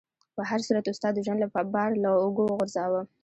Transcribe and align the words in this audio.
په 0.35 0.41
هر 0.49 0.59
صورت 0.67 0.85
استاد 0.89 1.13
د 1.15 1.19
ژوند 1.25 1.41
بار 1.73 1.89
له 2.03 2.09
اوږو 2.23 2.43
وغورځاوه. 2.47 3.01